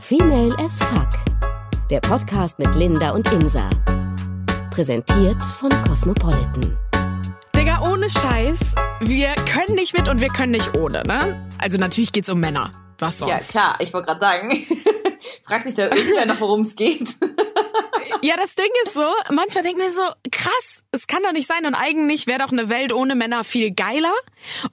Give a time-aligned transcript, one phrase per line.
[0.00, 1.08] Female as Fuck.
[1.90, 3.68] Der Podcast mit Linda und Insa.
[4.70, 6.78] Präsentiert von Cosmopolitan.
[7.54, 11.48] Digga, ohne Scheiß, wir können nicht mit und wir können nicht ohne, ne?
[11.58, 12.72] Also natürlich geht's um Männer.
[12.98, 13.30] Was sonst?
[13.30, 14.66] Ja, klar, ich wollte gerade sagen.
[15.44, 17.16] Fragt sich da irgendwer noch, worum es geht?
[18.22, 21.64] Ja, das Ding ist so, manchmal denken wir so, krass, es kann doch nicht sein
[21.66, 24.12] und eigentlich wäre doch eine Welt ohne Männer viel geiler.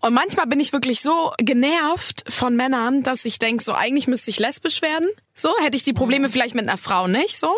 [0.01, 4.29] Und manchmal bin ich wirklich so genervt von Männern, dass ich denke, so eigentlich müsste
[4.29, 5.07] ich lesbisch werden.
[5.33, 6.31] So hätte ich die Probleme Mhm.
[6.31, 7.55] vielleicht mit einer Frau nicht, so.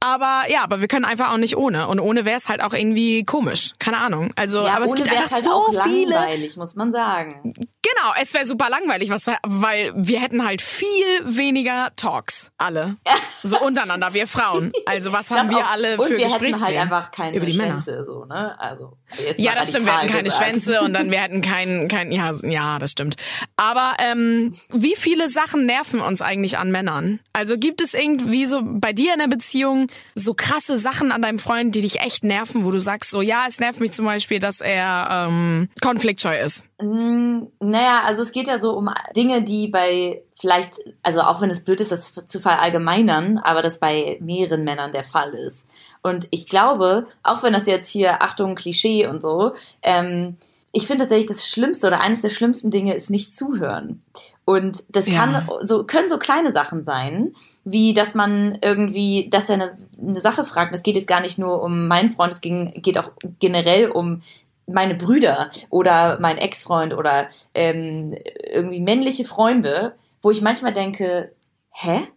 [0.00, 1.86] Aber ja, aber wir können einfach auch nicht ohne.
[1.88, 3.72] Und ohne wäre es halt auch irgendwie komisch.
[3.78, 4.32] Keine Ahnung.
[4.36, 6.10] Also, Ja, aber es gibt wäre einfach halt so auch viele.
[6.14, 7.54] langweilig, muss man sagen.
[7.54, 12.96] Genau, es wäre super langweilig, was weil wir hätten halt viel weniger Talks, alle.
[13.46, 14.72] So untereinander, wir Frauen.
[14.86, 17.44] Also was haben Das wir auch- alle und für wir hätten halt einfach keine über
[17.44, 17.83] die Männer?
[17.84, 18.58] Schwänze, so, ne?
[18.58, 18.96] Also,
[19.36, 20.44] Ja, das stimmt, wir hätten keine gesagt.
[20.44, 23.16] Schwänze und dann wir hätten keinen, kein, ja, ja, das stimmt.
[23.56, 27.20] Aber ähm, wie viele Sachen nerven uns eigentlich an Männern?
[27.32, 31.38] Also gibt es irgendwie so bei dir in der Beziehung so krasse Sachen an deinem
[31.38, 34.38] Freund, die dich echt nerven, wo du sagst so, ja, es nervt mich zum Beispiel,
[34.38, 36.64] dass er ähm, konfliktscheu ist.
[36.80, 41.50] Mm, Naja, also es geht ja so um Dinge, die bei vielleicht, also auch wenn
[41.50, 45.66] es blöd ist, das zu verallgemeinern, aber das bei mehreren Männern der Fall ist.
[46.04, 50.36] Und ich glaube, auch wenn das jetzt hier, Achtung, Klischee und so, ähm,
[50.70, 54.02] ich finde tatsächlich das Schlimmste oder eines der schlimmsten Dinge ist nicht zuhören.
[54.44, 55.20] Und das Ja.
[55.20, 60.20] kann so, können so kleine Sachen sein, wie dass man irgendwie, dass er eine, eine
[60.20, 60.74] Sache fragt.
[60.74, 64.22] Es geht jetzt gar nicht nur um meinen Freund, es ging, geht auch generell um
[64.66, 68.14] meine Brüder oder mein Ex-Freund oder ähm,
[68.52, 71.32] irgendwie männliche Freunde, wo ich manchmal denke,
[71.70, 72.08] hä?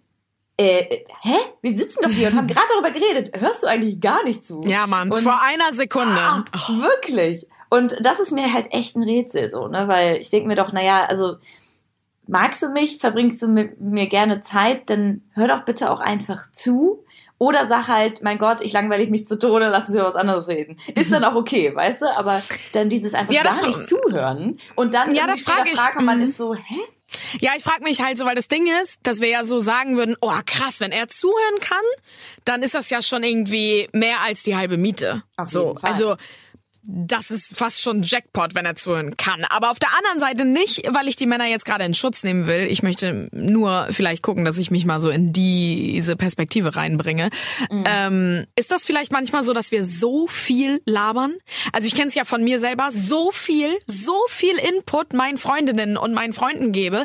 [0.59, 1.35] Äh, hä?
[1.61, 3.31] Wir sitzen doch hier und haben gerade darüber geredet.
[3.39, 4.61] Hörst du eigentlich gar nicht zu?
[4.65, 6.19] Ja, Mann, Und- vor einer Sekunde.
[6.19, 7.45] Ah, Wirklich.
[7.69, 9.87] Und das ist mir halt echt ein Rätsel so, ne?
[9.87, 11.35] Weil ich denke mir doch, naja, also
[12.27, 16.51] magst du mich, verbringst du mit mir gerne Zeit, dann hör doch bitte auch einfach
[16.53, 17.03] zu.
[17.39, 20.47] Oder sag halt, mein Gott, ich langweile mich zu Tode, lass uns über was anderes
[20.47, 20.79] reden.
[20.95, 22.17] Ist dann auch okay, weißt du?
[22.17, 22.41] Aber
[22.73, 25.79] dann dieses einfach Ja, gar nicht zuhören und dann Ja, das frag später ich.
[25.79, 26.23] fragen und man Mhm.
[26.23, 26.79] ist so, hä?
[27.39, 29.97] Ja, ich frage mich halt so, weil das Ding ist, dass wir ja so sagen
[29.97, 31.77] würden, oh krass, wenn er zuhören kann,
[32.45, 35.23] dann ist das ja schon irgendwie mehr als die halbe Miete.
[35.37, 36.17] Auf so, also
[36.89, 39.43] das ist fast schon Jackpot, wenn er zuhören kann.
[39.49, 42.47] Aber auf der anderen Seite nicht, weil ich die Männer jetzt gerade in Schutz nehmen
[42.47, 42.65] will.
[42.69, 47.29] Ich möchte nur vielleicht gucken, dass ich mich mal so in diese Perspektive reinbringe.
[47.69, 51.33] Ähm, ist das vielleicht manchmal so, dass wir so viel labern?
[51.73, 55.97] Also ich kenne es ja von mir selber, so viel, so viel Input meinen Freundinnen
[55.97, 57.03] und meinen Freunden gebe.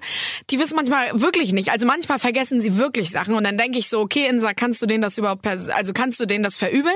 [0.50, 1.72] Die wissen manchmal wirklich nicht.
[1.72, 4.86] Also manchmal vergessen sie wirklich Sachen und dann denke ich so, okay, Insa, kannst du
[4.86, 6.94] denen das überhaupt, also kannst du denen das verübeln?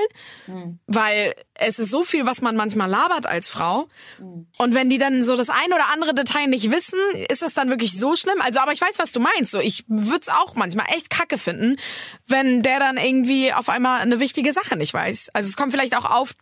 [0.85, 3.87] Weil es ist so viel, was man manchmal labert als Frau.
[4.57, 6.99] Und wenn die dann so das ein oder andere Detail nicht wissen,
[7.29, 8.41] ist das dann wirklich so schlimm?
[8.41, 9.51] Also, aber ich weiß, was du meinst.
[9.51, 11.77] So, ich würde es auch manchmal echt kacke finden,
[12.27, 15.29] wenn der dann irgendwie auf einmal eine wichtige Sache nicht weiß.
[15.33, 16.35] Also es kommt vielleicht auch auf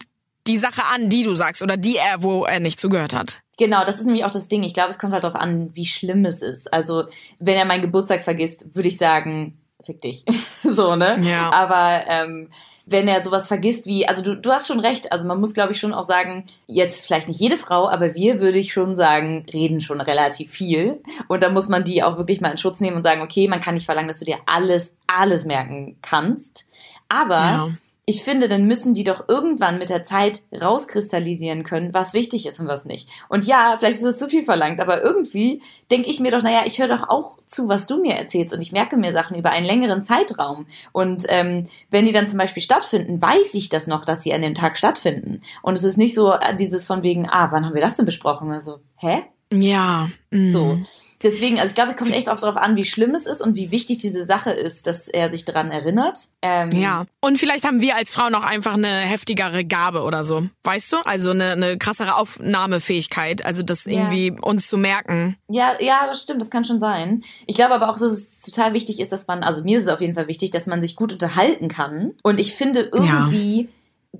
[0.47, 3.41] die Sache an, die du sagst oder die er, wo er nicht zugehört hat.
[3.57, 4.63] Genau, das ist nämlich auch das Ding.
[4.63, 6.73] Ich glaube, es kommt halt darauf an, wie schlimm es ist.
[6.73, 7.05] Also,
[7.39, 10.25] wenn er meinen Geburtstag vergisst, würde ich sagen, fick dich.
[10.63, 11.17] so, ne?
[11.21, 11.51] Ja.
[11.51, 12.49] Aber ähm,
[12.85, 15.73] wenn er sowas vergisst wie, also du, du hast schon recht, also man muss, glaube
[15.73, 19.45] ich, schon auch sagen, jetzt vielleicht nicht jede Frau, aber wir, würde ich schon sagen,
[19.51, 21.01] reden schon relativ viel.
[21.27, 23.61] Und da muss man die auch wirklich mal in Schutz nehmen und sagen, okay, man
[23.61, 26.67] kann nicht verlangen, dass du dir alles, alles merken kannst.
[27.09, 27.71] Aber Ja.
[28.07, 32.59] Ich finde, dann müssen die doch irgendwann mit der Zeit rauskristallisieren können, was wichtig ist
[32.59, 33.09] und was nicht.
[33.29, 36.63] Und ja, vielleicht ist es zu viel verlangt, aber irgendwie denke ich mir doch, naja,
[36.65, 39.49] ich höre doch auch zu, was du mir erzählst und ich merke mir Sachen über
[39.49, 40.67] einen längeren Zeitraum.
[40.91, 44.43] Und ähm, wenn die dann zum Beispiel stattfinden, weiß ich das noch, dass sie an
[44.43, 45.41] dem Tag stattfinden.
[45.63, 48.05] Und es ist nicht so äh, dieses von wegen, ah, wann haben wir das denn
[48.05, 48.51] besprochen?
[48.51, 49.23] Also, hä?
[49.51, 50.09] Ja.
[50.29, 50.51] mhm.
[50.51, 50.77] So.
[51.23, 53.55] Deswegen, also ich glaube, es kommt echt oft darauf an, wie schlimm es ist und
[53.55, 56.19] wie wichtig diese Sache ist, dass er sich daran erinnert.
[56.41, 57.05] Ähm, Ja.
[57.21, 60.47] Und vielleicht haben wir als Frau noch einfach eine heftigere Gabe oder so.
[60.63, 60.97] Weißt du?
[61.05, 63.45] Also eine, eine krassere Aufnahmefähigkeit.
[63.45, 63.93] Also das Ja.
[63.93, 65.37] irgendwie uns zu merken.
[65.49, 67.23] Ja, ja, das stimmt, das kann schon sein.
[67.47, 69.89] Ich glaube aber auch, dass es total wichtig ist, dass man, also mir ist es
[69.89, 72.11] auf jeden Fall wichtig, dass man sich gut unterhalten kann.
[72.23, 73.69] Und ich finde, irgendwie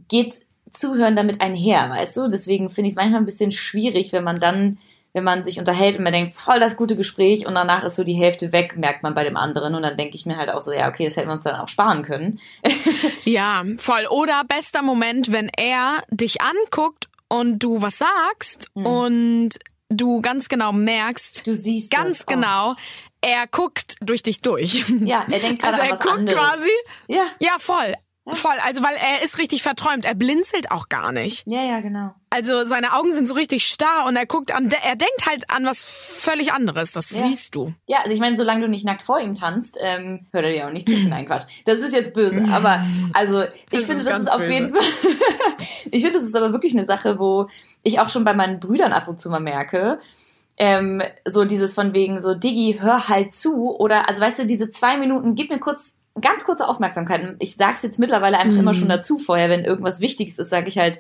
[0.08, 0.36] geht
[0.72, 2.28] Zuhören damit einher, weißt du?
[2.28, 4.78] Deswegen finde ich es manchmal ein bisschen schwierig, wenn man dann,
[5.16, 8.04] wenn man sich unterhält und man denkt, voll das gute Gespräch und danach ist so
[8.04, 9.74] die Hälfte weg, merkt man bei dem anderen.
[9.74, 11.56] Und dann denke ich mir halt auch so, ja, okay, das hätten wir uns dann
[11.56, 12.40] auch sparen können.
[13.24, 14.06] Ja, voll.
[14.10, 19.50] Oder bester Moment, wenn er dich anguckt und du was sagst und
[19.90, 22.28] du ganz genau merkst, Du siehst ganz das.
[22.28, 22.34] Oh.
[22.34, 22.76] genau,
[23.22, 24.84] er guckt durch dich durch.
[25.00, 26.38] Ja, er denkt gerade also an er was guckt anderes.
[26.40, 26.70] quasi.
[27.08, 27.24] Ja.
[27.40, 27.96] Ja, voll.
[28.28, 30.04] Voll, also weil er ist richtig verträumt.
[30.04, 31.44] Er blinzelt auch gar nicht.
[31.46, 32.16] Ja, ja, genau.
[32.32, 35.64] Also seine Augen sind so richtig starr und er guckt an, er denkt halt an
[35.66, 36.92] was völlig anderes.
[36.92, 37.22] Das Ja.
[37.22, 37.74] siehst du.
[37.86, 40.68] Ja, also ich meine, solange du nicht nackt vor ihm tanzt, ähm, hört er dir
[40.68, 40.98] auch nicht zu.
[40.98, 41.44] Nein, Quatsch.
[41.66, 42.44] Das ist jetzt böse.
[42.52, 42.84] Aber
[43.14, 44.52] also ich Das finde, ist das ist auf böse.
[44.54, 44.84] jeden Fall.
[45.92, 47.48] ich finde, das ist aber wirklich eine Sache, wo
[47.84, 50.00] ich auch schon bei meinen Brüdern ab und zu mal merke.
[50.58, 53.76] Ähm, so dieses von wegen so, Diggi, hör halt zu.
[53.78, 57.36] Oder, also weißt du, diese zwei Minuten, gib mir kurz, ganz kurze Aufmerksamkeit.
[57.40, 60.78] Ich sag's jetzt mittlerweile einfach immer schon dazu vorher, wenn irgendwas Wichtiges ist, sage ich
[60.78, 61.00] halt,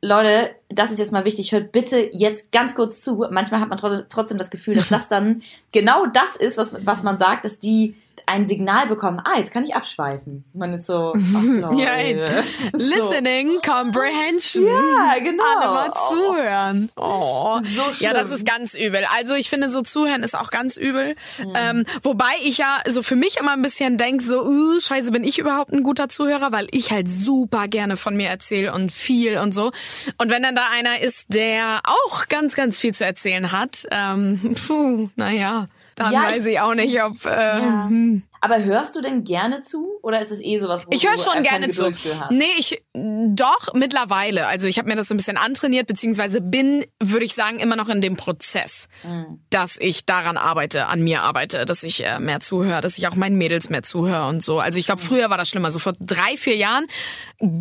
[0.00, 3.24] Leute, das ist jetzt mal wichtig, hört bitte jetzt ganz kurz zu.
[3.30, 7.02] Manchmal hat man tro- trotzdem das Gefühl, dass das dann genau das ist, was, was
[7.02, 7.94] man sagt, dass die
[8.26, 10.44] ein Signal bekommen, ah, jetzt kann ich abschweifen.
[10.54, 11.80] Man ist so, ach Leute.
[11.82, 14.64] Ja, ist so, Listening Comprehension.
[14.66, 15.42] Ja, genau.
[15.56, 16.08] Alle mal Oh.
[16.08, 16.90] zuhören.
[16.96, 17.58] Oh.
[17.62, 19.04] So Ja, das ist ganz übel.
[19.16, 21.16] Also ich finde, so zuhören ist auch ganz übel.
[21.44, 21.52] Mhm.
[21.54, 25.24] Ähm, wobei ich ja so für mich immer ein bisschen denk so, uh, scheiße, bin
[25.24, 29.38] ich überhaupt ein guter Zuhörer, weil ich halt super gerne von mir erzähle und viel
[29.38, 29.72] und so.
[30.18, 34.54] Und wenn dann da einer ist, der auch ganz, ganz viel zu erzählen hat, ähm,
[34.66, 37.24] puh, naja, dann Ja, weiß ich, auch nicht, ob...
[37.24, 37.86] Äh, Ja.
[37.88, 38.22] hm.
[38.44, 39.98] Aber hörst du denn gerne zu?
[40.02, 41.90] Oder ist es eh sowas, wo Ich höre schon äh, gerne zu.
[42.30, 44.46] Nee, ich doch mittlerweile.
[44.46, 47.76] Also ich habe mir das so ein bisschen antrainiert, beziehungsweise bin, würde ich sagen, immer
[47.76, 49.40] noch in dem Prozess, Mhm.
[49.50, 53.16] dass ich daran arbeite, an mir arbeite, dass ich äh, mehr zuhöre, dass ich auch
[53.16, 54.60] meinen Mädels mehr zuhöre und so.
[54.60, 55.70] Also ich glaube, früher war das schlimmer.
[55.70, 56.86] So vor drei, vier Jahren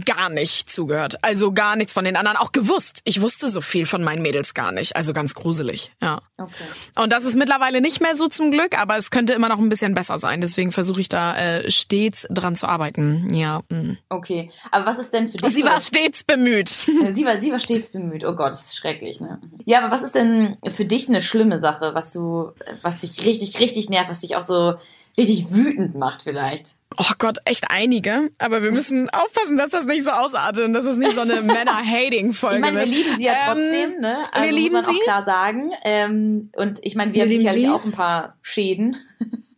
[0.06, 1.18] gar nicht zugehört.
[1.24, 2.38] Also gar nichts von den anderen.
[2.38, 3.00] Auch gewusst.
[3.06, 4.96] Ich wusste so viel von meinen Mädels gar nicht.
[4.98, 5.94] Also ganz gruselig.
[6.02, 6.22] Ja.
[6.38, 6.52] Okay.
[6.98, 9.70] Und das ist mittlerweile nicht mehr so zum Glück, aber es könnte immer noch ein
[9.70, 10.42] bisschen besser sein.
[10.42, 13.34] Deswegen versuche ich da äh, stets dran zu arbeiten.
[13.34, 13.62] Ja.
[13.70, 13.98] mm.
[14.10, 14.50] Okay.
[14.72, 16.70] Aber was ist denn für dich Sie war stets bemüht.
[17.12, 18.26] Sie war, sie war stets bemüht.
[18.26, 19.40] Oh Gott, das ist schrecklich, ne?
[19.66, 23.60] Ja, aber was ist denn für dich eine schlimme Sache, was du, was dich richtig,
[23.60, 24.74] richtig nervt, was dich auch so
[25.18, 26.76] richtig wütend macht vielleicht?
[26.98, 28.30] Oh Gott, echt einige.
[28.38, 31.42] Aber wir müssen aufpassen, dass das nicht so ausartet und dass es nicht so eine
[31.42, 32.96] Männer-Hating-Folge Ich meine, wir wird.
[32.96, 34.22] lieben sie ja Ähm, trotzdem, ne?
[34.32, 35.00] Also wir lieben muss man sie.
[35.02, 35.72] auch klar sagen.
[35.84, 37.70] Ähm, und ich meine, wir, Wir haben sicherlich sie.
[37.70, 38.98] auch ein paar Schäden.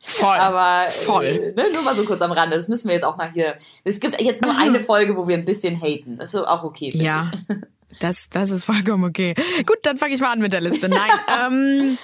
[0.08, 0.38] Voll.
[0.38, 1.26] Aber Voll.
[1.26, 2.56] Äh, ne, nur mal so kurz am Rande.
[2.56, 3.56] Das müssen wir jetzt auch mal hier.
[3.84, 6.18] Es gibt jetzt nur eine Folge, wo wir ein bisschen haten.
[6.18, 6.92] Das ist auch okay.
[6.94, 7.32] Ja,
[8.00, 9.34] das, das ist vollkommen okay.
[9.66, 10.90] Gut, dann fange ich mal an mit der Liste.
[10.90, 11.10] Nein,
[11.46, 11.98] ähm,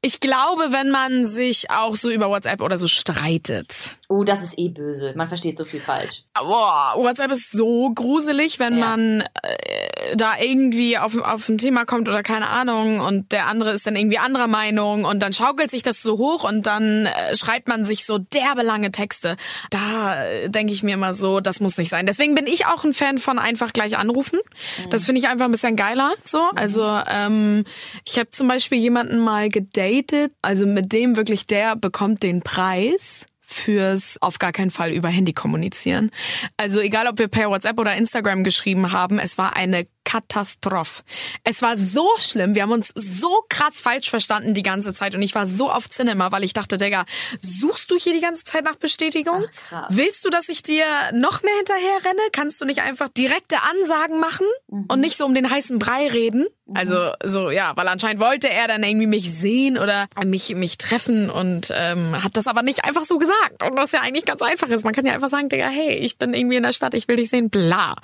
[0.00, 3.98] ich glaube, wenn man sich auch so über WhatsApp oder so streitet.
[4.00, 4.06] ich.
[4.08, 5.12] Oh, das ist eh böse.
[5.16, 6.22] Man versteht so viel falsch.
[6.34, 8.86] Boah, WhatsApp ist so gruselig, wenn Ja.
[8.86, 13.72] man äh, da irgendwie auf, auf ein Thema kommt oder keine Ahnung und der andere
[13.72, 17.36] ist dann irgendwie anderer Meinung und dann schaukelt sich das so hoch und dann äh,
[17.36, 19.36] schreibt man sich so derbe lange Texte.
[19.70, 22.06] Da äh, denke ich mir immer so, das muss nicht sein.
[22.06, 24.38] Deswegen bin ich auch ein Fan von einfach gleich anrufen.
[24.90, 26.12] Das finde ich einfach ein bisschen geiler.
[26.24, 27.64] So, also ähm,
[28.04, 33.26] ich habe zum Beispiel jemanden mal gedatet, also mit dem wirklich der bekommt den Preis
[33.48, 36.10] fürs auf gar keinen Fall über Handy kommunizieren.
[36.58, 41.02] Also egal, ob wir per WhatsApp oder Instagram geschrieben haben, es war eine Katastrophe.
[41.44, 42.54] Es war so schlimm.
[42.54, 45.90] Wir haben uns so krass falsch verstanden die ganze Zeit und ich war so auf
[45.90, 47.04] Cinema, weil ich dachte, Digga,
[47.42, 49.44] suchst du hier die ganze Zeit nach Bestätigung?
[49.70, 49.84] Ach.
[49.90, 52.22] Willst du, dass ich dir noch mehr hinterher renne?
[52.32, 54.46] Kannst du nicht einfach direkte Ansagen machen
[54.88, 56.46] und nicht so um den heißen Brei reden?
[56.74, 61.30] Also so ja, weil anscheinend wollte er dann irgendwie mich sehen oder mich mich treffen
[61.30, 64.68] und ähm, hat das aber nicht einfach so gesagt und was ja eigentlich ganz einfach
[64.68, 64.84] ist.
[64.84, 67.16] Man kann ja einfach sagen, Digga, hey, ich bin irgendwie in der Stadt, ich will
[67.16, 67.96] dich sehen, bla.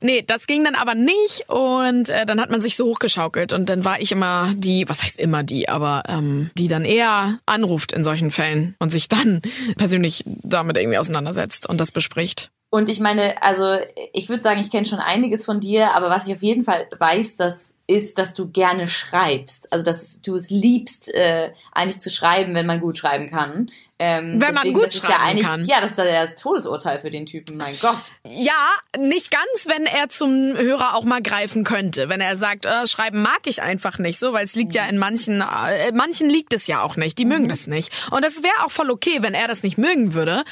[0.00, 3.68] Nee, das ging dann aber nicht und äh, dann hat man sich so hochgeschaukelt und
[3.68, 7.92] dann war ich immer die, was heißt immer die, aber ähm, die dann eher anruft
[7.92, 9.42] in solchen Fällen und sich dann
[9.76, 12.50] persönlich damit irgendwie auseinandersetzt und das bespricht.
[12.70, 13.76] Und ich meine, also
[14.14, 16.86] ich würde sagen, ich kenne schon einiges von dir, aber was ich auf jeden Fall
[16.98, 19.72] weiß, das ist, dass du gerne schreibst.
[19.72, 23.70] Also dass du es liebst, äh, eigentlich zu schreiben, wenn man gut schreiben kann.
[23.98, 25.64] Ähm, Wenn man deswegen, gut das ist schreiben ja kann.
[25.64, 27.94] Ja, das ist ja das Todesurteil für den Typen, mein Gott.
[28.26, 28.52] Ja,
[28.98, 32.08] nicht ganz, wenn er zum Hörer auch mal greifen könnte.
[32.08, 34.98] Wenn er sagt, äh, schreiben mag ich einfach nicht so, weil es liegt ja in
[34.98, 37.16] manchen, äh, manchen liegt es ja auch nicht.
[37.20, 37.92] Die mögen das nicht.
[38.10, 40.42] Und das wäre auch voll okay, wenn er das nicht mögen würde.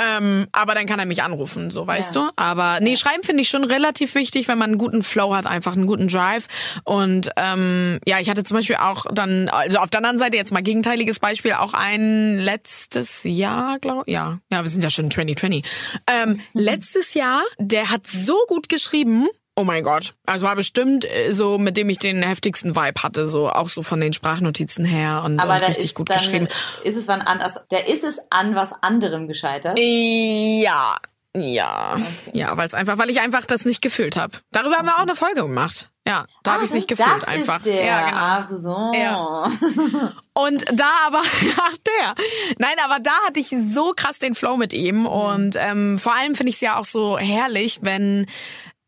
[0.00, 2.26] Ähm, aber dann kann er mich anrufen, so weißt Ja.
[2.26, 2.32] du.
[2.36, 5.72] Aber nee, schreiben finde ich schon relativ wichtig, wenn man einen guten Flow hat, einfach
[5.74, 6.46] einen guten Drive.
[6.84, 10.52] Und ähm, ja, ich hatte zum Beispiel auch dann, also auf der anderen Seite jetzt
[10.52, 15.64] mal gegenteiliges Beispiel, auch ein letztes Jahr, glaube ja, ja, wir sind ja schon 2020.
[16.06, 19.28] Ähm, letztes Jahr, der hat so gut geschrieben.
[19.54, 20.14] Oh mein Gott.
[20.24, 23.82] Also war bestimmt äh, so, mit dem ich den heftigsten Vibe hatte, so auch so
[23.82, 26.48] von den Sprachnotizen her und, Aber und richtig gut dann, geschrieben.
[26.84, 29.78] ist es wann anders, der ist es an was anderem gescheitert.
[29.78, 30.96] Ja,
[31.36, 32.00] ja,
[32.32, 34.38] ja, weil es einfach, weil ich einfach das nicht gefühlt habe.
[34.52, 35.91] Darüber haben wir auch eine Folge gemacht.
[36.06, 37.58] Ja, da habe ich es nicht das gefühlt einfach.
[37.58, 37.84] Ist der.
[37.84, 38.18] Ja, genau.
[38.20, 38.92] Ach so.
[38.92, 40.12] Ja.
[40.34, 41.20] Und da aber,
[41.60, 42.14] ach der.
[42.58, 45.06] Nein, aber da hatte ich so krass den Flow mit ihm.
[45.06, 48.26] Und ähm, vor allem finde ich es ja auch so herrlich, wenn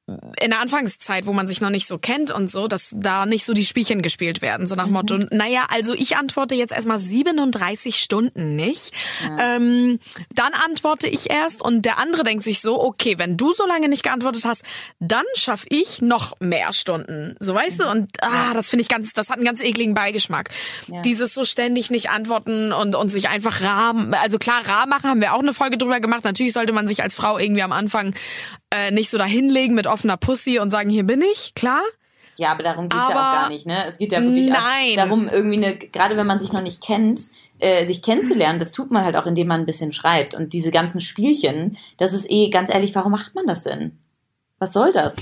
[0.06, 3.44] in der Anfangszeit, wo man sich noch nicht so kennt und so, dass da nicht
[3.46, 7.96] so die Spielchen gespielt werden, so nach Motto, naja, also ich antworte jetzt erstmal 37
[7.96, 8.92] Stunden nicht.
[9.40, 9.98] Ähm,
[10.34, 13.88] dann antworte ich erst und der andere denkt sich so, okay, wenn du so lange
[13.88, 14.62] nicht geantwortet hast,
[15.00, 17.36] dann schaff ich noch mehr Stunden.
[17.40, 17.88] So weißt du?
[17.88, 20.50] Und ah, das finde ich ganz, das hat einen ganz ekligen Beigeschmack.
[21.04, 25.22] Dieses so ständig nicht antworten und, und sich einfach rar, also klar, rar machen, haben
[25.22, 26.24] wir auch eine Folge drüber gemacht.
[26.24, 28.14] Natürlich sollte man sich als Frau irgendwie am Anfang
[28.74, 31.82] äh, nicht so dahinlegen mit offener Pussy und sagen, hier bin ich, klar.
[32.36, 33.86] Ja, aber darum geht's ja Aber- auch gar nicht, ne?
[33.86, 34.52] Es geht ja wirklich
[34.96, 37.20] darum, irgendwie eine, gerade wenn man sich noch nicht kennt,
[37.60, 40.34] äh, sich kennenzulernen, das tut man halt auch, indem man ein bisschen schreibt.
[40.34, 43.96] Und diese ganzen Spielchen, das ist eh, ganz ehrlich, warum macht man das denn?
[44.58, 45.14] Was soll das?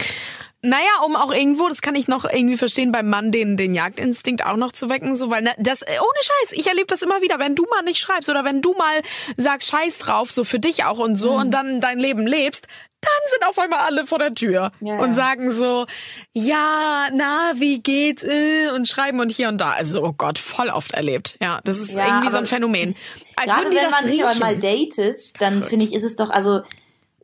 [0.65, 4.47] Naja, um auch irgendwo, das kann ich noch irgendwie verstehen, beim Mann den, den Jagdinstinkt
[4.47, 7.21] auch noch zu wecken, so, weil ne, das, äh, ohne Scheiß, ich erlebe das immer
[7.21, 9.01] wieder, wenn du mal nicht schreibst oder wenn du mal
[9.37, 12.69] sagst Scheiß drauf, so für dich auch und so und dann dein Leben lebst,
[13.03, 15.15] dann sind auf einmal alle vor der Tür Ja, und ja.
[15.15, 15.87] sagen so,
[16.33, 19.73] ja, na, wie geht's, äh, und schreiben und hier und da.
[19.73, 21.37] Also, oh Gott, voll oft erlebt.
[21.41, 22.97] Ja, das ist Ja, irgendwie so ein Phänomen.
[23.37, 26.17] Als Gerade würden die wenn das man sich mal datet, dann finde ich, ist es
[26.17, 26.63] doch, also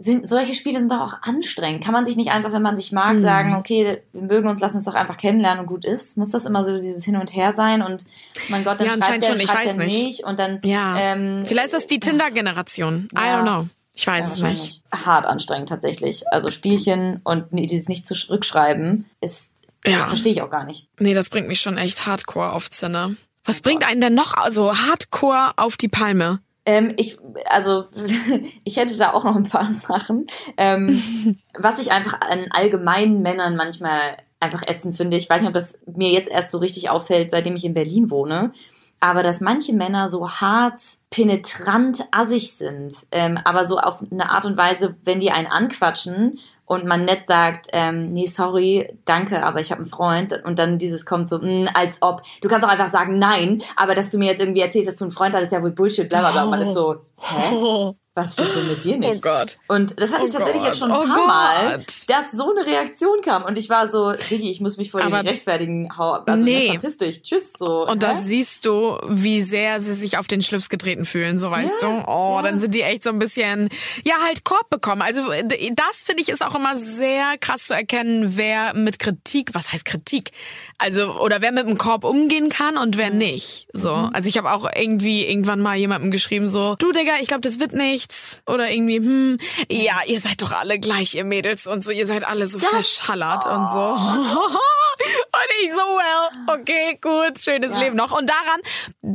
[0.00, 1.82] sind, solche Spiele sind doch auch anstrengend.
[1.82, 3.18] Kann man sich nicht einfach, wenn man sich mag, Mhm.
[3.18, 6.16] sagen, okay, wir mögen uns, lassen uns doch einfach kennenlernen und gut ist?
[6.16, 8.04] Muss das immer so dieses Hin und Her sein und
[8.48, 10.04] mein Gott, dann Ja, schreibt der, schon, ich schreibt weiß der nicht.
[10.04, 10.96] nicht und dann Ja.
[10.98, 13.08] ähm, Vielleicht ist das die Tinder-Generation.
[13.12, 13.40] I Ja.
[13.40, 13.66] don't know.
[13.98, 14.82] Ich weiß es nicht.
[14.92, 16.22] hart anstrengend tatsächlich.
[16.32, 19.50] Also Spielchen und nee, dieses nicht zurückschreiben ist
[19.84, 20.06] Ja.
[20.06, 20.86] verstehe ich auch gar nicht.
[21.00, 23.16] Nee, das bringt mich schon echt hardcore auf Zinne.
[23.44, 26.38] Was bringt einen denn noch also hardcore auf die Palme?
[26.64, 27.86] Ähm, ich, also,
[28.64, 30.28] ich hätte da auch noch ein paar Sachen.
[30.56, 35.16] Ähm, was ich einfach an allgemeinen Männern manchmal einfach ätzend finde.
[35.16, 38.10] Ich weiß nicht, ob das mir jetzt erst so richtig auffällt, seitdem ich in Berlin
[38.12, 38.52] wohne.
[39.00, 44.44] Aber dass manche Männer so hart, penetrant assig sind, ähm, aber so auf eine Art
[44.44, 46.38] und Weise, wenn die einen anquatschen
[46.68, 50.78] und man nett sagt, ähm, nee, sorry, danke, aber ich habe einen Freund und dann
[50.78, 54.18] dieses kommt so, mh, als ob, du kannst auch einfach sagen nein, aber dass du
[54.18, 56.44] mir jetzt irgendwie erzählst, dass du einen Freund hattest, ja wohl Bullshit, bla bla bla.
[56.46, 57.94] Man ist so, hä?
[58.18, 59.16] Oh, Was stimmt denn mit dir nicht?
[59.16, 59.58] oh Gott.
[59.68, 60.72] Und das hatte ich Oh tatsächlich Gott.
[60.72, 61.86] jetzt schon ein Oh paar Mal, Gott.
[62.08, 63.44] dass so eine Reaktion kam.
[63.44, 65.88] Und ich war so, Diggi, ich muss mich vor dir nicht rechtfertigen.
[65.96, 66.58] Hau, also Nee.
[66.66, 66.70] nee.
[66.72, 67.22] verpiss dich.
[67.22, 67.52] Tschüss.
[67.58, 67.82] So.
[67.86, 68.08] Und Hä?
[68.10, 71.88] da siehst du, wie sehr sie sich auf den Schlips getreten fühlen, so weißt Ja,
[71.88, 72.04] du.
[72.10, 72.42] Oh, ja.
[72.42, 73.68] dann sind die echt so ein bisschen,
[74.04, 75.02] ja, halt Korb bekommen.
[75.02, 79.72] Also das finde ich ist auch immer sehr krass zu erkennen, wer mit Kritik, was
[79.72, 80.30] heißt Kritik?
[80.78, 83.68] Also, oder wer mit dem Korb umgehen kann und wer nicht.
[83.72, 83.92] So.
[83.92, 87.60] Also ich habe auch irgendwie irgendwann mal jemandem geschrieben, so, du Digga, ich glaube, das
[87.60, 87.72] wird
[88.08, 88.42] nichts.
[88.46, 89.36] Oder irgendwie, hm,
[89.70, 93.46] ja, ihr seid doch alle gleich, ihr Mädels und so, ihr seid alle so verschallert
[93.46, 93.78] und so.
[95.00, 97.82] Und ich so, well, okay, gut, schönes Ja.
[97.82, 98.10] Leben noch.
[98.10, 98.60] Und daran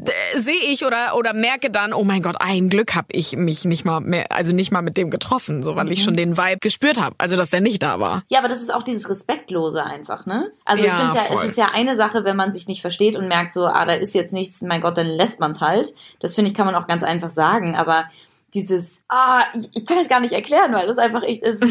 [0.08, 3.66] äh, sehe ich oder oder merke dann, oh mein Gott, ein Glück habe ich mich
[3.66, 6.04] nicht mal mehr, also nicht mal mit dem getroffen, so weil ich Mhm.
[6.06, 8.24] schon den Vibe gespürt habe, also dass der nicht da war.
[8.30, 10.52] Ja, aber das ist auch dieses Respektlose einfach, ne?
[10.64, 11.44] Also ich Ja, finde ja, voll.
[11.44, 13.94] es ist ja eine Sache, wenn man sich nicht versteht und merkt so, ah, da
[13.94, 15.94] ist jetzt nichts, mein Gott, dann lässt man's halt.
[16.22, 18.06] Das finde ich, kann man auch ganz einfach sagen, aber
[18.54, 21.64] dieses, ah, ich, ich kann es gar nicht erklären, weil das einfach echt ist,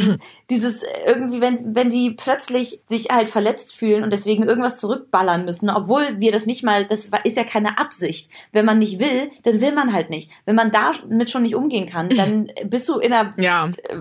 [0.50, 5.70] dieses irgendwie, wenn, wenn die plötzlich sich halt verletzt fühlen und deswegen irgendwas zurückballern müssen,
[5.70, 8.30] obwohl wir das nicht mal, das ist ja keine Absicht.
[8.52, 10.30] Wenn man nicht will, dann will man halt nicht.
[10.44, 13.96] Wenn man damit schon nicht umgehen kann, dann bist du in einer Ja, äh,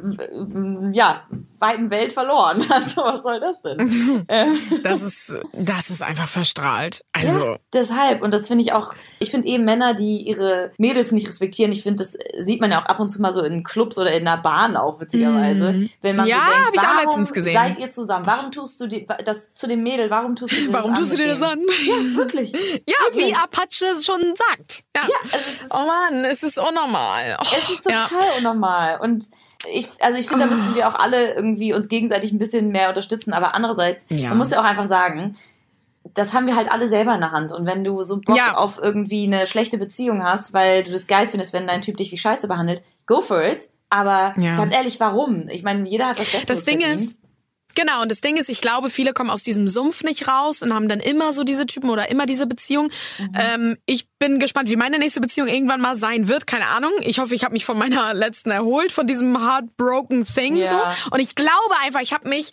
[0.92, 1.28] ja,
[1.62, 2.65] weiten Welt verloren.
[2.72, 4.25] Also was soll das denn?
[4.30, 7.03] ähm, das ist das ist einfach verstrahlt.
[7.12, 8.94] Also ja, deshalb und das finde ich auch.
[9.20, 11.72] Ich finde eben Männer, die ihre Mädels nicht respektieren.
[11.72, 14.12] Ich finde, das sieht man ja auch ab und zu mal so in Clubs oder
[14.13, 16.32] in der Bahn auch witzigerweise, wenn man Mhm.
[16.32, 17.53] Ja, so denkt, ich auch warum letztens gesehen.
[17.53, 18.25] seid ihr zusammen?
[18.25, 20.10] Warum tust du die, das zu dem Mädel?
[20.10, 21.60] Warum tust du warum das tust du dir das an?
[21.60, 22.51] Ja, wirklich.
[22.53, 22.60] Ja,
[23.12, 23.38] wie Wirklich.
[23.38, 24.84] Apache es schon sagt.
[24.96, 25.03] Ja.
[25.03, 27.38] Ja, also Oh Mann, es ist unnormal.
[27.39, 28.38] Oh, es ist total ja.
[28.39, 29.25] unnormal und
[29.72, 32.89] ich, also ich finde, da müssen wir auch alle irgendwie uns gegenseitig ein bisschen mehr
[32.89, 33.34] unterstützen.
[33.34, 34.30] Aber andererseits, Ja.
[34.30, 35.36] man muss ja auch einfach sagen,
[36.13, 37.51] das haben wir halt alle selber in der Hand.
[37.51, 38.56] Und wenn du so Bock Ja.
[38.58, 42.12] auf irgendwie eine schlechte Beziehung hast, weil du das geil findest, wenn dein Typ dich
[42.12, 43.70] wie Scheiße behandelt, go for it.
[43.89, 44.56] Aber Ja.
[44.58, 45.48] ganz ehrlich, warum?
[45.50, 47.01] Ich meine, jeder hat was Besseres Das Ding verdient.
[47.01, 47.22] ist,
[47.75, 50.74] Genau, und das Ding ist, ich glaube, viele kommen aus diesem Sumpf nicht raus und
[50.74, 52.90] haben dann immer so diese Typen oder immer diese Beziehung.
[53.20, 53.30] Mhm.
[53.40, 56.48] Ähm, ich bin gespannt, wie meine nächste Beziehung irgendwann mal sein wird.
[56.48, 56.92] Keine Ahnung.
[57.01, 60.92] Ich hoffe, ich habe mich von meiner letzten erholt, von diesem heartbroken Thing Ja.
[60.92, 61.10] so.
[61.12, 62.51] Und ich glaube einfach, ich habe mich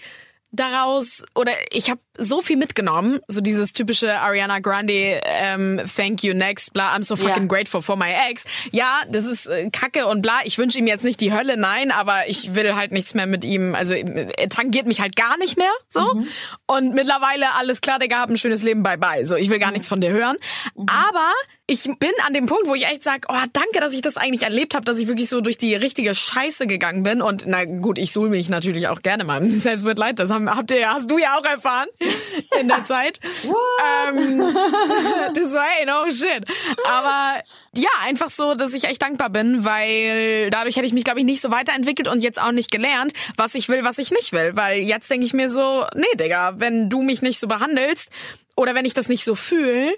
[0.51, 6.35] daraus oder ich habe so viel mitgenommen, so dieses typische Ariana Grande ähm, Thank you
[6.35, 7.49] next, bla, I'm so fucking Ja.
[7.49, 8.45] grateful for my ex.
[8.73, 10.41] Ja, das ist äh, Kacke und bla.
[10.45, 13.45] Ich wünsche ihm jetzt nicht die Hölle, nein, aber ich will halt nichts mehr mit
[13.45, 13.75] ihm.
[13.75, 16.15] Also er tangiert mich halt gar nicht mehr, so.
[16.15, 16.27] Mhm.
[16.67, 19.25] Und mittlerweile alles klar, Digga, hab ein schönes Leben, bye bye.
[19.27, 20.37] So, ich will gar nichts von dir hören.
[20.75, 20.87] Mhm.
[20.89, 21.31] Aber
[21.71, 24.43] ich bin an dem Punkt, wo ich echt sage, oh, danke, dass ich das eigentlich
[24.43, 27.21] erlebt habe, dass ich wirklich so durch die richtige Scheiße gegangen bin.
[27.21, 30.19] Und na gut, ich suhl mich natürlich auch gerne mal im Selbstmitleid.
[30.19, 31.89] Das haben, habt ihr, hast du ja auch erfahren
[32.59, 33.21] in der Zeit.
[34.09, 34.39] ähm,
[35.35, 36.43] du so, hey, no shit.
[36.87, 37.43] Aber
[37.75, 41.27] ja, einfach so, dass ich echt dankbar bin, weil dadurch hätte ich mich, glaube ich,
[41.27, 44.57] nicht so weiterentwickelt und jetzt auch nicht gelernt, was ich will, was ich nicht will.
[44.57, 48.11] Weil jetzt denke ich mir so, nee, Digga, wenn du mich nicht so behandelst
[48.57, 49.95] oder wenn ich das nicht so fühle,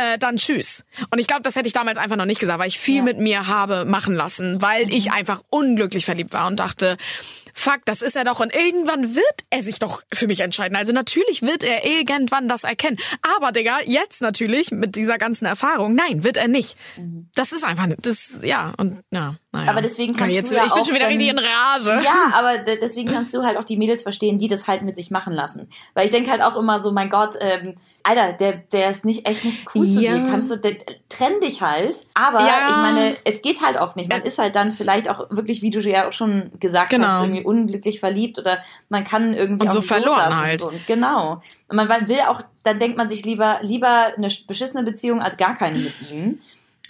[0.00, 0.84] äh, dann tschüss.
[1.10, 3.02] Und ich glaube, das hätte ich damals einfach noch nicht gesagt, weil ich viel Ja.
[3.02, 6.96] mit mir habe machen lassen, weil ich einfach unglücklich verliebt war und dachte,
[7.54, 10.76] fuck, das ist er doch und irgendwann wird er sich doch für mich entscheiden.
[10.76, 12.98] Also natürlich wird er irgendwann das erkennen.
[13.36, 16.76] Aber Digga, jetzt natürlich mit dieser ganzen Erfahrung, nein, wird er nicht.
[17.34, 19.70] Das ist einfach, das, ja, und ja, naja.
[19.70, 22.02] Aber deswegen kannst jetzt, du ja Ich bin schon wieder dann- richtig in Rage.
[22.04, 24.96] Ja, aber de- deswegen kannst du halt auch die Mädels verstehen, die das halt mit
[24.96, 25.68] sich machen lassen.
[25.94, 29.26] Weil ich denke halt auch immer so, mein Gott, ähm, Alter, der, der ist nicht
[29.26, 30.14] echt nicht cool zu Ja.
[30.14, 30.26] dir.
[30.30, 30.76] Kannst du, der,
[31.10, 32.06] trenn dich halt.
[32.14, 32.68] Aber Ja.
[32.70, 34.08] ich meine, es geht halt oft nicht.
[34.10, 37.06] Man ist halt dann vielleicht auch wirklich, wie du ja auch schon gesagt Genau.
[37.06, 40.60] hast, irgendwie unglücklich verliebt oder man kann irgendwie Und auch so nicht verloren halt.
[40.60, 40.68] So.
[40.68, 41.42] Und Genau.
[41.68, 45.56] Und man will auch, dann denkt man sich lieber, lieber eine beschissene Beziehung als gar
[45.56, 46.40] keine mit ihm.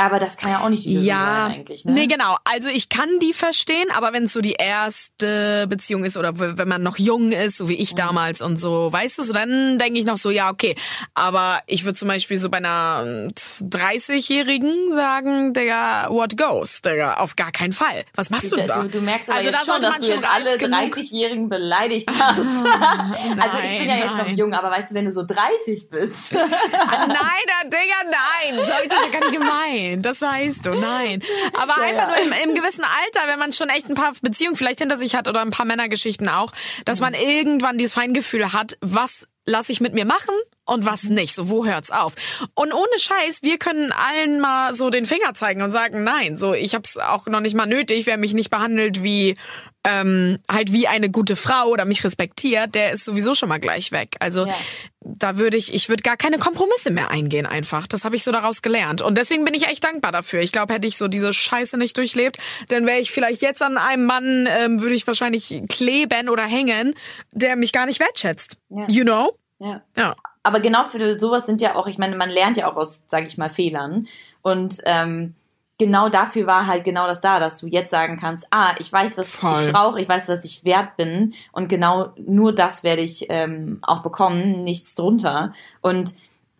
[0.00, 1.84] Aber das kann ja auch nicht die Lösung Ja, sein eigentlich.
[1.84, 1.92] Ne?
[1.92, 2.36] nee, genau.
[2.44, 6.68] Also ich kann die verstehen, aber wenn es so die erste Beziehung ist oder wenn
[6.68, 9.98] man noch jung ist, so wie ich damals und so, weißt du, so dann denke
[9.98, 10.74] ich noch so, ja, okay.
[11.12, 17.14] Aber ich würde zum Beispiel so bei einer ähm, 30-Jährigen sagen, Digga, what goes, Digga,
[17.18, 18.04] auf gar keinen Fall.
[18.14, 18.82] Was machst du, Du, da?
[18.82, 21.48] du, du merkst aber also jetzt da schon, dass du jetzt alle reif genug- 30-Jährigen
[21.48, 22.38] beleidigt hast.
[22.38, 24.36] also ich bin ja jetzt noch nein.
[24.36, 26.34] jung, aber weißt du, wenn du so 30 bist.
[26.72, 28.66] Ah, nein, Digga, nein.
[28.66, 29.89] So habe ich das ja gar nicht gemeint.
[29.98, 31.22] Das weißt du, nein.
[31.54, 32.24] Aber Ja, einfach ja.
[32.26, 35.14] nur im, im gewissen Alter, wenn man schon echt ein paar Beziehungen vielleicht hinter sich
[35.14, 36.52] hat oder ein paar Männergeschichten auch,
[36.84, 40.34] dass man irgendwann dieses Feingefühl hat, was lasse ich mit mir machen
[40.70, 41.34] und was nicht.
[41.34, 42.14] So, wo hört's auf?
[42.54, 46.54] Und ohne Scheiß, wir können allen mal so den Finger zeigen und sagen, nein, so,
[46.54, 49.34] ich hab's auch noch nicht mal nötig, wer mich nicht behandelt wie
[49.82, 53.92] ähm, halt wie eine gute Frau oder mich respektiert, der ist sowieso schon mal gleich
[53.92, 54.14] weg.
[54.20, 54.54] Also Ja.
[55.00, 57.86] da würde ich, ich würde gar keine Kompromisse mehr eingehen einfach.
[57.86, 59.00] Das habe ich so daraus gelernt.
[59.00, 60.40] Und deswegen bin ich echt dankbar dafür.
[60.42, 62.36] Ich glaube, hätte ich so diese Scheiße nicht durchlebt,
[62.68, 66.94] dann wäre ich vielleicht jetzt an einem Mann, ähm, würde ich wahrscheinlich kleben oder hängen,
[67.32, 68.58] der mich gar nicht wertschätzt.
[68.68, 68.86] Ja.
[68.88, 69.38] You know?
[69.60, 69.80] ja.
[69.96, 70.14] Ja.
[70.42, 73.26] Aber genau für sowas sind ja auch, ich meine, man lernt ja auch aus, sage
[73.26, 74.06] ich mal, Fehlern.
[74.42, 75.34] Und ähm,
[75.80, 79.18] genau dafür war halt genau das da, dass du jetzt sagen kannst, ah, ich weiß,
[79.18, 79.66] was Voll.
[79.66, 83.78] ich brauche, ich weiß, was ich wert bin und genau nur das werde ich ähm,
[83.82, 85.54] auch bekommen, nichts drunter.
[85.80, 86.14] Und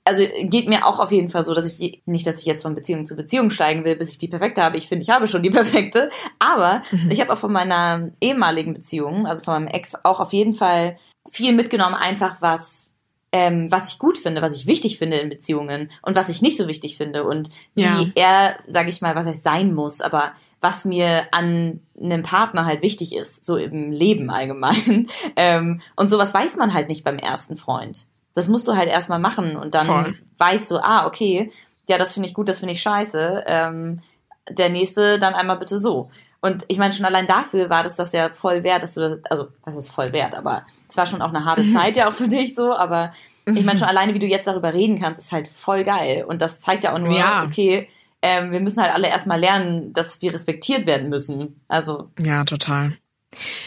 [0.04, 2.74] also geht mir auch auf jeden Fall so, dass ich nicht, dass ich jetzt von
[2.74, 4.78] Beziehung zu Beziehung steigen will, bis ich die perfekte habe.
[4.78, 6.10] Ich finde, ich habe schon die perfekte.
[6.38, 10.54] Aber ich habe auch von meiner ehemaligen Beziehung, also von meinem Ex, auch auf jeden
[10.54, 12.89] Fall viel mitgenommen, einfach was
[13.32, 16.56] ähm, was ich gut finde, was ich wichtig finde in Beziehungen und was ich nicht
[16.56, 18.04] so wichtig finde und wie Ja.
[18.16, 22.82] er, sage ich mal, was er sein muss, aber was mir an einem Partner halt
[22.82, 25.08] wichtig ist, so im Leben allgemein.
[25.36, 28.06] Ähm, und sowas weiß man halt nicht beim ersten Freund.
[28.34, 30.14] Das musst du halt erstmal machen und dann Voll.
[30.38, 31.50] weißt du, ah, okay,
[31.88, 33.44] ja, das finde ich gut, das finde ich scheiße.
[33.46, 34.00] Ähm,
[34.48, 36.10] der nächste dann einmal bitte so.
[36.42, 39.18] Und ich meine, schon allein dafür war das das ja voll wert, dass du das,
[39.30, 42.14] also, was ist voll wert, aber es war schon auch eine harte Zeit ja auch
[42.14, 43.12] für dich so, aber
[43.46, 46.24] ich meine, schon alleine, wie du jetzt darüber reden kannst, ist halt voll geil.
[46.26, 47.44] Und das zeigt ja auch nur, Ja.
[47.44, 47.88] okay,
[48.22, 51.60] ähm, wir müssen halt alle erstmal lernen, dass wir respektiert werden müssen.
[51.68, 52.96] Also, Ja, total.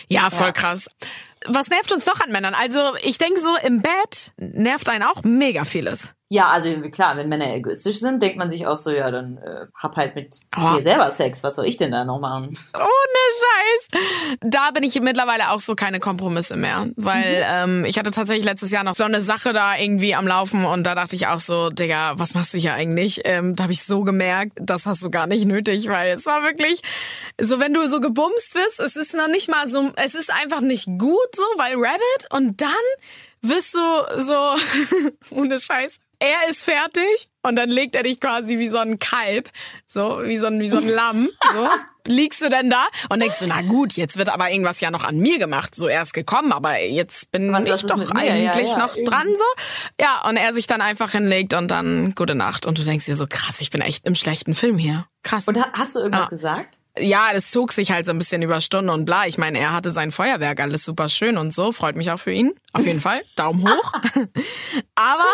[0.07, 0.51] Ja, voll Ja.
[0.51, 0.89] krass.
[1.45, 2.53] Was nervt uns noch an Männern?
[2.55, 6.13] Also, ich denke so, im Bett nervt einen auch mega vieles.
[6.33, 9.67] Ja, also klar, wenn Männer egoistisch sind, denkt man sich auch so, ja, dann äh,
[9.75, 10.75] hab halt mit Oh.
[10.75, 12.57] dir selber Sex, was soll ich denn da noch machen?
[12.75, 14.01] Ohne Scheiß.
[14.41, 16.87] Da bin ich mittlerweile auch so keine Kompromisse mehr.
[16.95, 20.65] Weil ähm, ich hatte tatsächlich letztes Jahr noch so eine Sache da irgendwie am Laufen
[20.65, 23.21] und da dachte ich auch so, Digga, was machst du hier eigentlich?
[23.25, 26.41] Ähm, da habe ich so gemerkt, das hast du gar nicht nötig, weil es war
[26.41, 26.81] wirklich
[27.39, 30.61] so, wenn du so gebumst wirst, es ist noch nicht mal so, es ist einfach
[30.61, 32.69] nicht gut so, weil Rabbit und dann
[33.41, 33.79] wirst du
[34.19, 34.55] so,
[35.35, 39.49] ohne Scheiß, er ist fertig und dann legt er dich quasi wie so ein Kalb,
[39.85, 41.69] so wie so ein, wie so ein Lamm, so.
[42.05, 45.05] Liegst du denn da und denkst du, na gut, jetzt wird aber irgendwas ja noch
[45.05, 45.73] an mir gemacht.
[45.73, 48.25] So, er ist gekommen, aber jetzt bin Was- ich doch mir?
[48.25, 49.05] Ja, eigentlich ja, noch eben.
[49.05, 49.43] dran, so.
[49.97, 52.65] Ja, und er sich dann einfach hinlegt und dann gute Nacht.
[52.65, 55.05] Und du denkst dir so, krass, ich bin echt im schlechten Film hier.
[55.23, 55.47] Krass.
[55.47, 56.27] Und ha- hast du irgendwas Ja.
[56.29, 56.79] gesagt?
[56.97, 59.25] Ja, es zog sich halt so ein bisschen über Stunden und bla.
[59.25, 61.71] Ich meine, er hatte sein Feuerwerk, alles super schön und so.
[61.71, 62.53] Freut mich auch für ihn.
[62.71, 63.21] Auf jeden Fall.
[63.35, 63.93] Daumen hoch.
[64.95, 65.25] Aber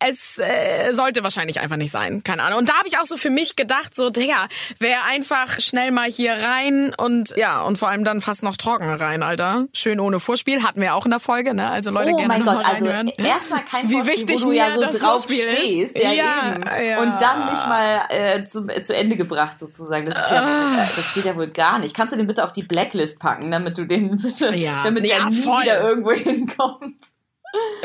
[0.00, 2.22] es äh, sollte wahrscheinlich einfach nicht sein.
[2.24, 2.60] Keine Ahnung.
[2.60, 4.46] Und da habe ich auch so für mich gedacht, so, Digga,
[4.78, 8.88] wäre einfach schnell mal hier rein und ja, und vor allem dann fast noch trocken
[8.88, 9.66] rein, Alter.
[9.72, 10.62] Schön ohne Vorspiel.
[10.62, 11.70] Hatten wir auch in der Folge, ne?
[11.70, 14.52] Also Leute, Oh gerne mein noch Gott, also erstmal kein Wie Vorspiel, wichtig wo du
[14.52, 15.52] ja so drauf Vorspiel ist.
[15.56, 15.98] stehst.
[15.98, 16.98] Ja, Ja, ja.
[17.00, 20.06] Und dann nicht mal äh, zum, zu Ende gebracht sozusagen.
[20.06, 20.82] Das, ist ja, Ah.
[20.84, 21.94] äh, das geht ja wohl gar nicht.
[21.94, 24.82] Kannst du den bitte auf die Blacklist packen, damit du den bitte, Ja.
[24.84, 25.62] damit Ja, er nie voll.
[25.62, 26.94] wieder irgendwo hinkommt?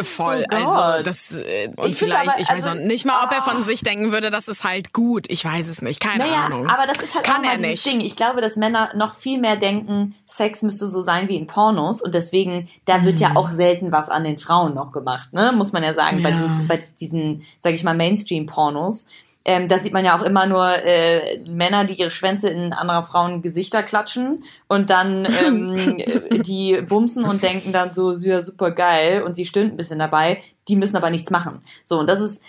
[0.02, 3.32] Voll, Oh also das äh, und Ich vielleicht, aber, ich weiß also, nicht mal, ob
[3.32, 3.62] er von ah.
[3.62, 5.28] sich denken würde, das ist halt gut.
[5.30, 6.68] Ich weiß es nicht, keine Naja, Ahnung.
[6.68, 7.84] aber das ist halt Kann auch dieses.
[7.84, 8.02] Ding.
[8.02, 12.02] Ich glaube, dass Männer noch viel mehr denken, Sex müsste so sein wie in Pornos
[12.02, 13.22] und deswegen, da wird Mhm.
[13.22, 15.54] ja auch selten was an den Frauen noch gemacht, ne?
[15.56, 16.36] Muss man ja sagen, bei, Ja.
[16.36, 19.06] diesen, bei diesen, sag ich mal, Mainstream-Pornos.
[19.46, 23.04] Ähm, da sieht man ja auch immer nur äh, Männer, die ihre Schwänze in anderer
[23.04, 28.72] Frauen Gesichter klatschen und dann ähm, äh, die bumsen und denken dann so, ja, super
[28.72, 31.62] geil und sie stöhnt ein bisschen dabei, die müssen aber nichts machen.
[31.84, 32.42] So, und das ist,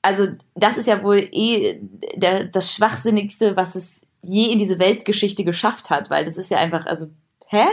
[0.00, 1.80] also das ist ja wohl eh
[2.14, 6.58] der, das Schwachsinnigste, was es je in diese Weltgeschichte geschafft hat, weil das ist ja
[6.58, 7.06] einfach, also,
[7.46, 7.64] hä?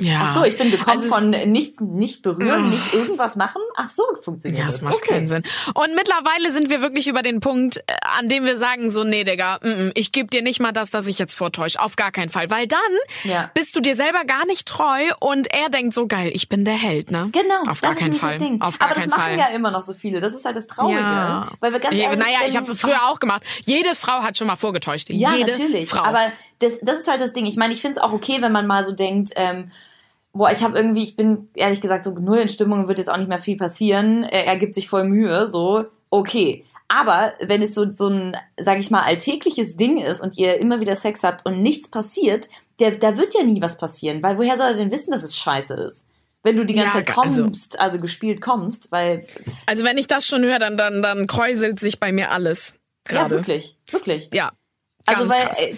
[0.00, 0.22] Ja.
[0.24, 2.68] Ach so, ich bin gekommen Also von nicht, nicht berühren, Ah.
[2.68, 3.62] nicht irgendwas machen.
[3.76, 4.76] Ach so, funktioniert Ja, das.
[4.76, 5.14] das macht okay.
[5.14, 5.42] keinen Sinn.
[5.74, 7.82] Und mittlerweile sind wir wirklich über den Punkt, äh,
[8.18, 10.90] an dem wir sagen so, nee, Digga, mm, mm, ich gebe dir nicht mal das,
[10.90, 11.80] das ich jetzt vortäusche.
[11.80, 12.50] Auf gar keinen Fall.
[12.50, 12.80] Weil dann
[13.22, 13.50] Ja.
[13.54, 16.74] bist du dir selber gar nicht treu und er denkt so, geil, ich bin der
[16.74, 17.28] Held, ne?
[17.32, 18.30] Genau, Auf das gar ist keinen Fall.
[18.38, 18.60] das Ding.
[18.60, 19.38] Auf gar Aber das machen Fall.
[19.38, 20.18] ja immer noch so viele.
[20.20, 20.98] Das ist halt das Traurige.
[20.98, 21.48] Ja.
[21.60, 23.42] Weil wir ganz ehrlich, naja, ich habe es früher auch gemacht.
[23.64, 25.08] Jede Frau hat schon mal vorgetäuscht.
[25.10, 25.88] Ja, Jede natürlich.
[25.88, 26.02] Frau.
[26.02, 27.46] Aber das, das ist halt das Ding.
[27.46, 29.70] Ich meine, ich finde es auch okay, wenn man mal so denkt, ähm,
[30.34, 33.16] boah, ich habe irgendwie, ich bin ehrlich gesagt so null in Stimmung, wird jetzt auch
[33.16, 34.24] nicht mehr viel passieren.
[34.24, 36.64] Er, er gibt sich voll Mühe, so, okay.
[36.88, 40.80] Aber wenn es so, so ein, sag ich mal, alltägliches Ding ist und ihr immer
[40.80, 44.58] wieder Sex habt und nichts passiert, der, da wird ja nie was passieren, weil woher
[44.58, 46.06] soll er denn wissen, dass es scheiße ist?
[46.42, 49.26] Wenn du die ganze Ja, Zeit also- kommst, also gespielt kommst, weil,
[49.66, 52.74] also wenn ich das schon höre, dann, dann, dann kräuselt sich bei mir alles.
[53.08, 53.36] ja, Gerade.
[53.36, 54.28] wirklich, wirklich.
[54.34, 54.50] Ja.
[55.06, 55.58] Also Ganz weil, krass.
[55.60, 55.76] äh,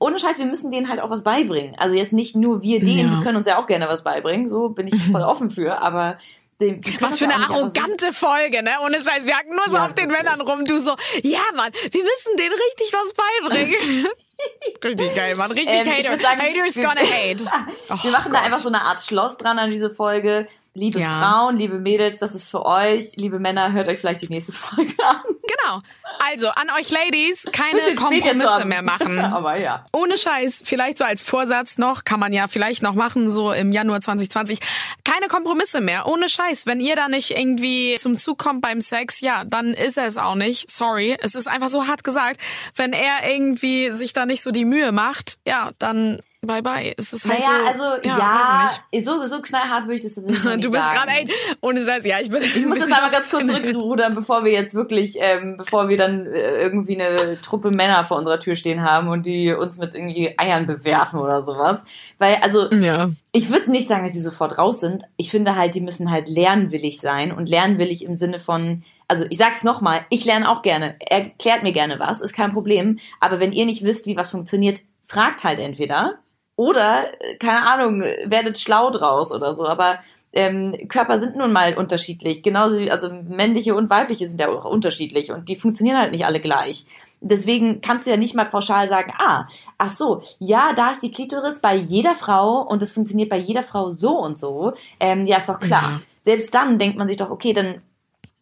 [0.00, 1.76] ohne Scheiß, wir müssen denen halt auch was beibringen.
[1.78, 3.16] Also jetzt nicht nur wir denen, Ja.
[3.18, 6.18] die können uns ja auch gerne was beibringen, so bin ich voll offen für, aber
[6.58, 8.70] können Was für eine so- arrogante Folge, ne?
[8.84, 9.26] Ohne Scheiß.
[9.26, 10.22] Wir hacken nur so Ja, auf den wirklich.
[10.24, 10.64] Männern rum.
[10.64, 14.06] Du so, ja, Mann, wir müssen denen richtig was beibringen.
[14.84, 15.50] richtig geil, Mann.
[15.50, 16.20] Richtig Ähm, ich Hater.
[16.22, 17.44] sagen, Haters wir- gonna hate.
[18.02, 18.46] Wir Oh machen da Gott.
[18.46, 20.48] einfach so eine Art Schloss dran an diese Folge.
[20.76, 21.20] Liebe Ja.
[21.20, 23.12] Frauen, liebe Mädels, das ist für euch.
[23.14, 25.22] Liebe Männer, hört euch vielleicht die nächste Folge an.
[25.24, 25.80] Genau.
[26.18, 29.18] Also, an euch Ladies, keine Kompromisse mehr machen.
[29.20, 29.86] Aber ja.
[29.92, 33.70] Ohne Scheiß, vielleicht so als Vorsatz noch, kann man ja vielleicht noch machen, so im
[33.70, 34.58] Januar 2020.
[35.04, 36.06] Keine Kompromisse mehr.
[36.08, 36.66] Ohne Scheiß.
[36.66, 40.18] Wenn ihr da nicht irgendwie zum Zug kommt beim Sex, ja, dann ist er es
[40.18, 40.70] auch nicht.
[40.72, 41.16] Sorry.
[41.20, 42.40] Es ist einfach so hart gesagt.
[42.74, 46.94] Wenn er irgendwie sich da nicht so die Mühe macht, ja, dann bye bye.
[46.96, 47.84] Es ist halt Naja, so.
[47.84, 51.28] also ja, ja, so, so knallhart würde ich das tatsächlich nicht Du bist gerade, ey,
[51.60, 52.42] ohne Scheiß, ja, ich bin.
[52.42, 56.26] Ich muss jetzt einmal ganz kurz zurückrudern, bevor wir jetzt wirklich, ähm, bevor wir dann
[56.26, 60.34] äh, irgendwie eine Truppe Männer vor unserer Tür stehen haben und die uns mit irgendwie
[60.38, 61.84] Eiern bewerfen oder sowas.
[62.18, 63.10] Weil, also, Ja.
[63.32, 65.04] ich würde nicht sagen, dass die sofort raus sind.
[65.16, 69.38] Ich finde halt, die müssen halt lernwillig sein und lernwillig im Sinne von, also ich
[69.38, 70.96] sag's nochmal, ich lerne auch gerne.
[71.00, 72.98] Erklärt mir gerne was, ist kein Problem.
[73.20, 76.18] Aber wenn ihr nicht wisst, wie was funktioniert, fragt halt entweder
[76.56, 79.66] oder, äh, keine Ahnung, werdet schlau draus oder so.
[79.66, 79.98] Aber
[80.32, 82.42] ähm, Körper sind nun mal unterschiedlich.
[82.42, 86.26] Genauso wie, also männliche und weibliche sind ja auch unterschiedlich und die funktionieren halt nicht
[86.26, 86.86] alle gleich.
[87.20, 89.46] Deswegen kannst du ja nicht mal pauschal sagen, ah,
[89.78, 93.62] ach so, ja, da ist die Klitoris bei jeder Frau und es funktioniert bei jeder
[93.62, 94.72] Frau so und so.
[95.00, 95.82] Ähm, ja, ist doch klar.
[95.82, 96.00] Ja.
[96.20, 97.80] Selbst dann denkt man sich doch, okay, dann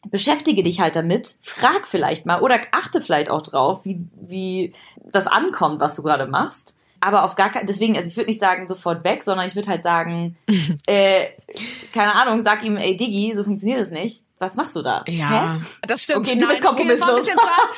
[0.08, 5.28] beschäftige dich halt damit, frag vielleicht mal oder achte vielleicht auch drauf, wie, wie das
[5.28, 6.76] ankommt, was du gerade machst.
[7.04, 9.68] Aber auf gar keinen, deswegen, also ich würde nicht sagen sofort weg, sondern ich würde
[9.68, 10.36] halt sagen,
[10.86, 11.26] äh,
[11.92, 14.24] keine Ahnung, sag ihm, ey Diggi, so funktioniert es nicht.
[14.42, 15.04] Was machst du da?
[15.06, 15.60] Ja, Hä?
[15.86, 16.28] das stimmt.
[16.28, 17.24] Okay, du bist das war ein kompromisslos.
[17.24, 17.68] zu hart.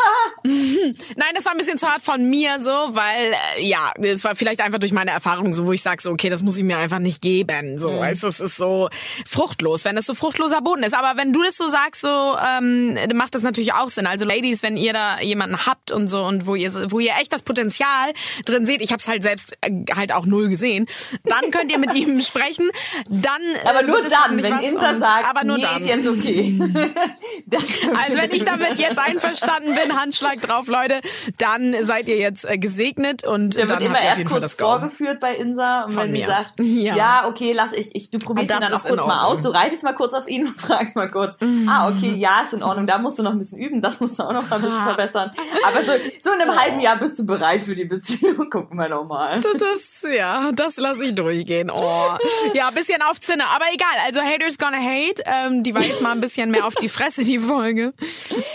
[0.45, 4.35] Nein, das war ein bisschen zu hart von mir so, weil äh, ja, es war
[4.35, 6.79] vielleicht einfach durch meine Erfahrung so, wo ich sage so, okay, das muss ich mir
[6.79, 7.79] einfach nicht geben.
[7.79, 8.03] So, Mhm.
[8.03, 8.89] du, es ist so
[9.27, 10.95] fruchtlos, wenn es so fruchtloser Boden ist.
[10.95, 14.07] Aber wenn du das so sagst, so ähm, macht das natürlich auch Sinn.
[14.07, 17.33] Also Ladies, wenn ihr da jemanden habt und so und wo ihr wo ihr echt
[17.33, 18.13] das Potenzial
[18.47, 20.87] drin seht, ich habe es halt selbst äh, halt auch null gesehen,
[21.25, 22.71] dann könnt ihr mit ihm sprechen.
[23.09, 26.01] Dann äh, Aber nur wird es dann, wenn und- sagt, aber nur nee, dann.
[26.01, 26.54] ist okay.
[27.97, 31.01] also wenn ich damit jetzt einverstanden bin, Handschlag drauf, Leute,
[31.39, 35.35] dann seid ihr jetzt äh, gesegnet und Der dann wird immer erst kurz vorgeführt bei
[35.35, 36.27] Insa und Von wenn sie mir.
[36.27, 36.97] sagt, Ja.
[36.97, 37.27] ja.
[37.29, 39.85] okay, lass ich, ich du probierst ihn das dann auch kurz mal aus, du reitest
[39.85, 41.37] mal kurz auf ihn und fragst mal kurz,
[41.69, 44.19] ah, okay, ja, ist in Ordnung, da musst du noch ein bisschen üben, das musst
[44.19, 45.31] du auch noch mal ein bisschen verbessern.
[45.67, 48.89] Aber so, so in einem halben Jahr bist du bereit für die Beziehung, gucken wir
[48.89, 49.41] noch mal.
[49.41, 51.71] Das, ja, das lasse ich durchgehen.
[51.71, 52.17] Oh.
[52.55, 53.45] Ja, bisschen auf Zinne.
[53.55, 53.89] Aber egal.
[54.05, 55.23] Also Haters gonna hate.
[55.27, 57.93] Ähm, die war jetzt mal ein bisschen mehr auf die Fresse, die Folge.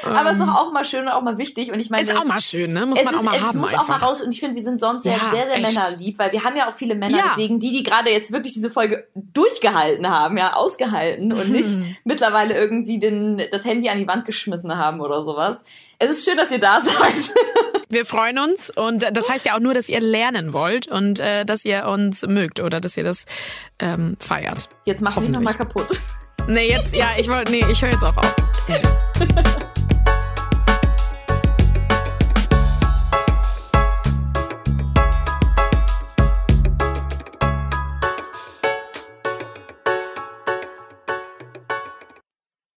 [0.04, 2.16] Aber es ist doch auch mal schön und auch mal wichtig und ich meine, Ist
[2.16, 2.86] auch mal schön, ne?
[2.86, 3.84] Muss es, man ist, auch mal es haben muss einfach.
[3.84, 5.76] auch mal raus und ich finde, wir sind sonst sehr, Ja, sehr, sehr echt.
[5.76, 7.24] männerlieb, weil wir haben ja auch viele Männer, Ja.
[7.30, 11.96] deswegen die, die gerade jetzt wirklich diese Folge durchgehalten haben, ja, ausgehalten und nicht Mhm.
[12.04, 15.64] mittlerweile irgendwie den, das Handy an die Wand geschmissen haben oder sowas.
[16.00, 17.32] Es ist schön, dass ihr da seid.
[17.90, 21.44] Wir freuen uns und das heißt ja auch nur, dass ihr lernen wollt und äh,
[21.44, 23.26] dass ihr uns mögt oder dass ihr das
[23.80, 24.70] ähm, feiert.
[24.86, 25.36] Jetzt mach mich Hoffentlich.
[25.36, 26.00] nochmal kaputt.
[26.50, 28.36] Nee, jetzt, ja, ich wollte, nee, ich höre jetzt auch auf.